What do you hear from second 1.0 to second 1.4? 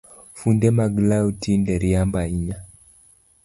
law